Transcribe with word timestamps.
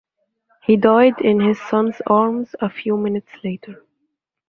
He 0.65 0.77
died 0.77 1.19
in 1.21 1.39
his 1.39 1.61
son's 1.61 2.01
arms 2.07 2.55
a 2.59 2.71
few 2.71 2.97
minutes 2.97 3.31
later. 3.43 3.85